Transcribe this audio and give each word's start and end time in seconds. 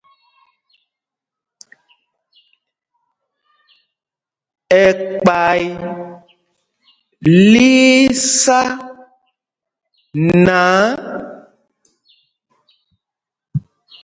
Ɛkpay 4.85 5.63
lí 7.53 7.69
í 8.05 8.07
sá 8.39 8.61
náǎ, 10.45 10.71